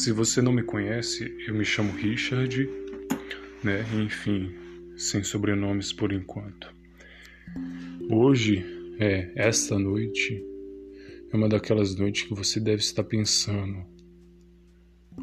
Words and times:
Se 0.00 0.12
você 0.12 0.40
não 0.40 0.50
me 0.50 0.62
conhece, 0.62 1.30
eu 1.46 1.54
me 1.54 1.62
chamo 1.62 1.92
Richard, 1.92 2.70
né? 3.62 3.84
Enfim, 4.02 4.50
sem 4.96 5.22
sobrenomes 5.22 5.92
por 5.92 6.10
enquanto. 6.10 6.74
Hoje, 8.10 8.64
é, 8.98 9.30
esta 9.34 9.78
noite, 9.78 10.42
é 11.30 11.36
uma 11.36 11.50
daquelas 11.50 11.96
noites 11.96 12.22
que 12.22 12.34
você 12.34 12.58
deve 12.58 12.80
estar 12.80 13.04
pensando: 13.04 13.84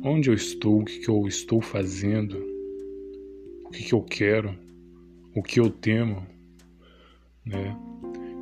onde 0.03 0.29
eu 0.29 0.35
estou, 0.35 0.81
o 0.81 0.85
que, 0.85 0.99
que 0.99 1.09
eu 1.09 1.27
estou 1.27 1.59
fazendo, 1.59 2.37
o 3.65 3.71
que, 3.71 3.83
que 3.83 3.93
eu 3.93 4.03
quero, 4.03 4.55
o 5.35 5.41
que 5.41 5.59
eu 5.59 5.71
temo, 5.71 6.23
né? 7.43 7.75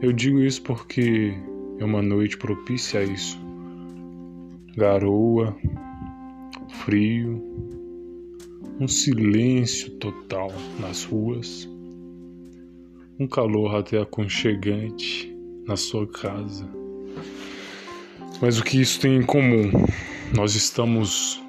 Eu 0.02 0.12
digo 0.12 0.44
isso 0.44 0.62
porque 0.64 1.34
é 1.80 1.86
uma 1.86 2.02
noite 2.02 2.38
propícia 2.38 3.00
a 3.00 3.04
isso. 3.06 3.40
Garoa, 4.76 5.58
frio, 6.84 7.42
um 8.80 8.88
silêncio 8.88 9.92
total 9.92 10.52
nas 10.80 11.04
ruas, 11.04 11.70
um 13.20 13.28
calor 13.28 13.76
até 13.76 14.02
aconchegante 14.02 15.34
na 15.66 15.76
sua 15.76 16.06
casa. 16.08 16.70
Mas 18.42 18.60
o 18.60 18.64
que 18.64 18.82
isso 18.82 19.00
tem 19.00 19.16
em 19.16 19.26
comum? 19.26 19.72
Nós 20.36 20.56
estamos 20.56 21.42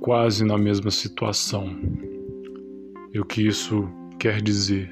quase 0.00 0.44
na 0.44 0.56
mesma 0.56 0.90
situação. 0.90 1.76
E 3.12 3.18
o 3.18 3.24
que 3.24 3.46
isso 3.46 3.88
quer 4.18 4.40
dizer? 4.40 4.90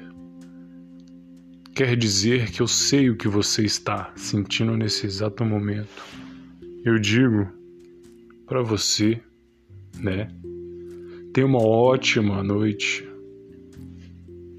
Quer 1.73 1.95
dizer 1.95 2.51
que 2.51 2.61
eu 2.61 2.67
sei 2.67 3.09
o 3.09 3.15
que 3.15 3.27
você 3.27 3.63
está 3.63 4.11
sentindo 4.15 4.75
nesse 4.75 5.05
exato 5.05 5.45
momento. 5.45 6.03
Eu 6.83 6.99
digo 6.99 7.47
para 8.45 8.61
você 8.61 9.21
né? 9.99 10.29
Tenha 11.33 11.45
uma 11.45 11.61
ótima 11.61 12.43
noite. 12.43 13.07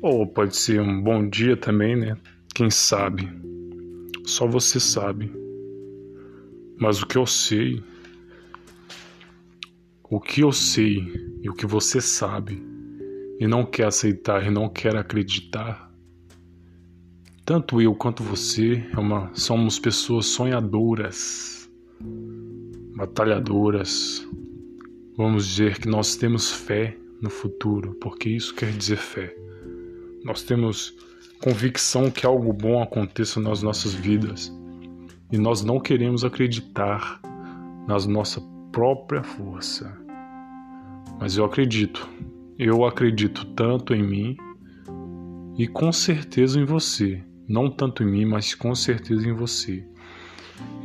Ou 0.00 0.26
pode 0.26 0.56
ser 0.56 0.80
um 0.80 1.02
bom 1.02 1.28
dia 1.28 1.56
também, 1.56 1.96
né? 1.96 2.16
Quem 2.54 2.70
sabe? 2.70 3.28
Só 4.24 4.46
você 4.46 4.78
sabe. 4.78 5.32
Mas 6.78 7.02
o 7.02 7.06
que 7.06 7.18
eu 7.18 7.26
sei, 7.26 7.82
o 10.08 10.20
que 10.20 10.42
eu 10.42 10.52
sei 10.52 11.02
e 11.42 11.50
o 11.50 11.54
que 11.54 11.66
você 11.66 12.00
sabe 12.00 12.62
e 13.40 13.46
não 13.46 13.64
quer 13.64 13.86
aceitar 13.86 14.46
e 14.46 14.50
não 14.50 14.68
quer 14.68 14.94
acreditar, 14.96 15.92
tanto 17.44 17.80
eu 17.80 17.94
quanto 17.94 18.22
você 18.22 18.86
é 18.92 18.98
uma, 18.98 19.30
somos 19.32 19.78
pessoas 19.78 20.26
sonhadoras, 20.26 21.68
batalhadoras, 22.94 24.28
Vamos 25.18 25.48
dizer 25.48 25.80
que 25.80 25.88
nós 25.88 26.14
temos 26.14 26.52
fé 26.52 26.96
no 27.20 27.28
futuro, 27.28 27.92
porque 28.00 28.28
isso 28.28 28.54
quer 28.54 28.70
dizer 28.70 28.98
fé. 28.98 29.34
Nós 30.24 30.44
temos 30.44 30.94
convicção 31.42 32.08
que 32.08 32.24
algo 32.24 32.52
bom 32.52 32.80
aconteça 32.80 33.40
nas 33.40 33.60
nossas 33.60 33.92
vidas 33.92 34.56
e 35.32 35.36
nós 35.36 35.64
não 35.64 35.80
queremos 35.80 36.24
acreditar 36.24 37.20
nas 37.88 38.06
nossa 38.06 38.40
própria 38.70 39.24
força. 39.24 39.92
Mas 41.18 41.36
eu 41.36 41.44
acredito. 41.44 42.08
Eu 42.56 42.86
acredito 42.86 43.44
tanto 43.56 43.92
em 43.92 44.04
mim 44.04 44.36
e 45.58 45.66
com 45.66 45.90
certeza 45.90 46.60
em 46.60 46.64
você. 46.64 47.20
Não 47.48 47.68
tanto 47.68 48.04
em 48.04 48.06
mim, 48.06 48.24
mas 48.24 48.54
com 48.54 48.72
certeza 48.72 49.28
em 49.28 49.32
você. 49.32 49.84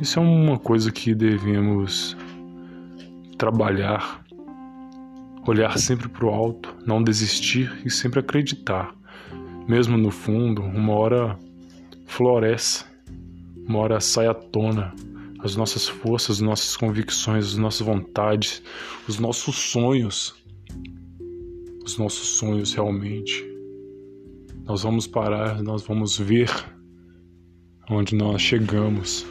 Isso 0.00 0.18
é 0.18 0.22
uma 0.22 0.58
coisa 0.58 0.90
que 0.90 1.14
devemos 1.14 2.16
trabalhar 3.38 4.23
olhar 5.46 5.78
sempre 5.78 6.08
para 6.08 6.26
o 6.26 6.30
alto, 6.30 6.74
não 6.86 7.02
desistir 7.02 7.72
e 7.84 7.90
sempre 7.90 8.20
acreditar. 8.20 8.94
Mesmo 9.68 9.96
no 9.96 10.10
fundo, 10.10 10.62
uma 10.62 10.92
hora 10.94 11.38
floresce, 12.06 12.84
uma 13.66 13.78
hora 13.78 14.00
sai 14.00 14.26
à 14.26 14.34
tona 14.34 14.92
as 15.44 15.56
nossas 15.56 15.86
forças, 15.86 16.36
as 16.36 16.40
nossas 16.40 16.74
convicções, 16.74 17.44
as 17.44 17.56
nossas 17.56 17.86
vontades, 17.86 18.62
os 19.06 19.18
nossos 19.18 19.54
sonhos. 19.56 20.34
Os 21.84 21.98
nossos 21.98 22.38
sonhos 22.38 22.72
realmente. 22.72 23.44
Nós 24.64 24.82
vamos 24.82 25.06
parar, 25.06 25.62
nós 25.62 25.82
vamos 25.82 26.16
ver 26.16 26.50
onde 27.90 28.14
nós 28.14 28.40
chegamos. 28.40 29.26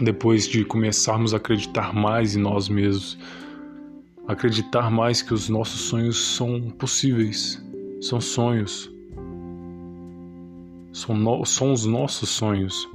Depois 0.00 0.48
de 0.48 0.64
começarmos 0.64 1.32
a 1.32 1.36
acreditar 1.36 1.94
mais 1.94 2.34
em 2.34 2.40
nós 2.40 2.68
mesmos, 2.68 3.16
acreditar 4.26 4.90
mais 4.90 5.22
que 5.22 5.34
os 5.34 5.48
nossos 5.48 5.80
sonhos 5.82 6.36
são 6.36 6.70
possíveis, 6.70 7.62
são 8.00 8.20
sonhos, 8.20 8.90
são, 10.92 11.16
no, 11.16 11.44
são 11.44 11.72
os 11.72 11.84
nossos 11.84 12.28
sonhos. 12.28 12.88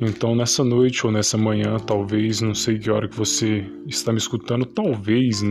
Então, 0.00 0.34
nessa 0.34 0.64
noite 0.64 1.06
ou 1.06 1.12
nessa 1.12 1.38
manhã, 1.38 1.76
talvez, 1.78 2.40
não 2.40 2.54
sei 2.54 2.78
que 2.78 2.90
hora 2.90 3.08
que 3.08 3.16
você 3.16 3.64
está 3.86 4.10
me 4.10 4.18
escutando, 4.18 4.66
talvez, 4.66 5.42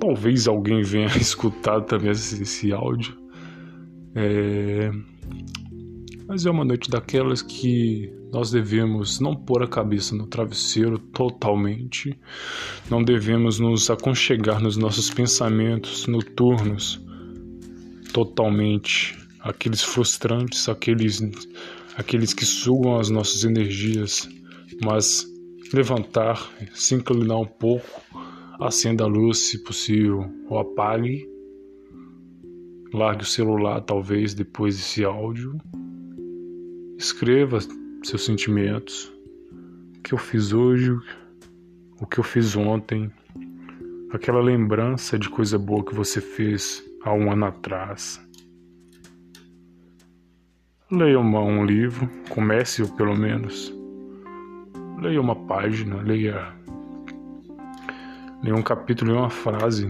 talvez 0.00 0.48
alguém 0.48 0.82
venha 0.82 1.08
escutar 1.18 1.82
também 1.82 2.10
esse, 2.10 2.42
esse 2.42 2.72
áudio. 2.72 3.14
É, 4.14 4.90
mas 6.28 6.44
é 6.44 6.50
uma 6.50 6.64
noite 6.64 6.90
daquelas 6.90 7.40
que 7.40 8.12
nós 8.30 8.50
devemos 8.50 9.18
não 9.18 9.34
pôr 9.34 9.62
a 9.62 9.66
cabeça 9.66 10.14
no 10.14 10.26
travesseiro 10.26 10.98
totalmente, 10.98 12.20
não 12.90 13.02
devemos 13.02 13.58
nos 13.58 13.88
aconchegar 13.88 14.60
nos 14.60 14.76
nossos 14.76 15.08
pensamentos 15.08 16.06
noturnos 16.06 17.00
totalmente, 18.12 19.16
aqueles 19.40 19.82
frustrantes, 19.82 20.68
aqueles, 20.68 21.22
aqueles 21.96 22.34
que 22.34 22.44
sugam 22.44 22.98
as 22.98 23.08
nossas 23.08 23.44
energias, 23.44 24.28
mas 24.84 25.26
levantar, 25.72 26.50
se 26.74 26.94
inclinar 26.94 27.38
um 27.38 27.46
pouco, 27.46 28.02
acenda 28.60 29.04
a 29.04 29.06
luz 29.06 29.38
se 29.38 29.62
possível, 29.62 30.30
ou 30.50 30.58
apague, 30.58 31.26
largue 32.92 33.22
o 33.22 33.26
celular 33.26 33.80
talvez 33.80 34.34
depois 34.34 34.76
desse 34.76 35.04
áudio, 35.04 35.58
escreva 36.98 37.60
seus 38.02 38.24
sentimentos, 38.24 39.04
o 39.96 40.02
que 40.02 40.12
eu 40.12 40.18
fiz 40.18 40.52
hoje, 40.52 40.90
o 42.00 42.04
que 42.04 42.18
eu 42.18 42.24
fiz 42.24 42.56
ontem, 42.56 43.08
aquela 44.12 44.40
lembrança 44.42 45.16
de 45.16 45.28
coisa 45.28 45.56
boa 45.56 45.84
que 45.84 45.94
você 45.94 46.20
fez 46.20 46.82
há 47.04 47.12
um 47.14 47.30
ano 47.30 47.46
atrás. 47.46 48.20
Leia 50.90 51.20
uma, 51.20 51.40
um 51.40 51.64
livro, 51.64 52.10
comece-o 52.30 52.88
pelo 52.96 53.16
menos. 53.16 53.72
Leia 55.00 55.20
uma 55.20 55.36
página, 55.36 56.02
leia, 56.02 56.52
leia 58.42 58.56
um 58.56 58.62
capítulo, 58.62 59.12
leia 59.12 59.22
uma 59.22 59.30
frase, 59.30 59.88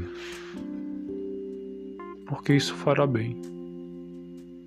porque 2.26 2.52
isso 2.52 2.74
fará 2.74 3.06
bem. 3.06 3.40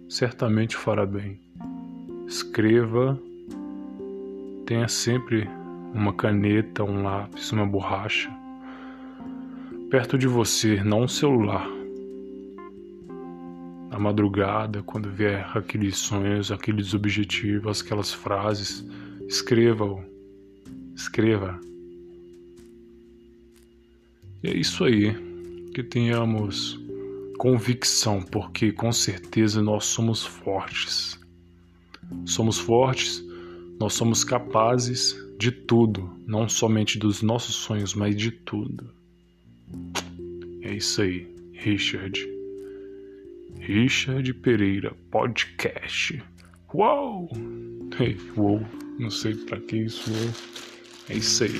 Certamente 0.09 0.75
fará 0.75 1.05
bem. 1.05 1.50
Escreva 2.31 3.19
Tenha 4.65 4.87
sempre 4.87 5.49
uma 5.93 6.13
caneta, 6.13 6.81
um 6.81 7.03
lápis, 7.03 7.51
uma 7.51 7.65
borracha 7.65 8.31
perto 9.91 10.17
de 10.17 10.25
você, 10.25 10.81
não 10.81 11.01
um 11.01 11.07
celular. 11.09 11.67
Na 13.89 13.99
madrugada, 13.99 14.81
quando 14.81 15.11
vier 15.11 15.45
aqueles 15.53 15.97
sonhos, 15.97 16.49
aqueles 16.49 16.93
objetivos, 16.93 17.81
aquelas 17.81 18.13
frases, 18.13 18.85
escreva-o. 19.27 20.01
Escreva. 20.95 21.59
E 24.41 24.47
é 24.47 24.55
isso 24.55 24.85
aí. 24.85 25.13
Que 25.73 25.83
tenhamos 25.83 26.79
convicção, 27.37 28.21
porque 28.21 28.71
com 28.71 28.93
certeza 28.93 29.61
nós 29.61 29.83
somos 29.83 30.25
fortes. 30.25 31.20
Somos 32.25 32.57
fortes 32.57 33.23
nós 33.81 33.93
somos 33.93 34.23
capazes 34.23 35.19
de 35.39 35.51
tudo, 35.51 36.15
não 36.27 36.47
somente 36.47 36.99
dos 36.99 37.23
nossos 37.23 37.55
sonhos, 37.55 37.95
mas 37.95 38.15
de 38.15 38.29
tudo. 38.29 38.93
É 40.61 40.75
isso 40.75 41.01
aí, 41.01 41.27
Richard. 41.53 42.29
Richard 43.59 44.31
Pereira 44.35 44.95
Podcast. 45.09 46.21
Uou! 46.71 47.27
Hey, 47.99 48.15
uou, 48.37 48.61
não 48.99 49.09
sei 49.09 49.33
para 49.33 49.59
que 49.59 49.77
isso. 49.77 50.11
É 51.09 51.15
isso 51.15 51.43
aí. 51.43 51.59